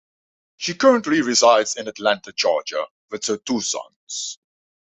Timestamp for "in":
1.77-1.87